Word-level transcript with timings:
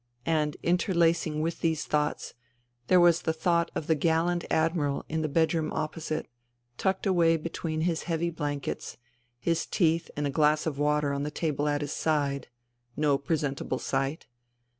And, 0.25 0.57
interlacing 0.63 1.41
with 1.41 1.59
these 1.61 1.85
thoughts, 1.85 2.33
there 2.87 2.99
was 2.99 3.21
the 3.21 3.33
thought 3.33 3.69
of 3.75 3.85
the 3.85 3.93
gallant 3.93 4.43
Admiral 4.49 5.05
in 5.07 5.21
the 5.21 5.29
bedroom 5.29 5.71
opposite, 5.73 6.27
tucked 6.75 7.05
away 7.05 7.37
between 7.37 7.81
his 7.81 8.01
heavy 8.09 8.31
blankets, 8.31 8.97
liis 9.45 9.69
teeth 9.69 10.09
in 10.17 10.25
a 10.25 10.29
INTERVENING 10.33 10.51
IN 10.53 10.57
SIBERIA 10.57 10.57
121 10.57 10.57
glass 10.57 10.65
of 10.65 10.79
water 10.79 11.13
on 11.13 11.21
the 11.21 11.29
table 11.29 11.67
at 11.69 11.81
his 11.81 11.93
side— 11.93 12.47
no 12.97 13.19
presentable 13.19 13.77
sight 13.77 14.25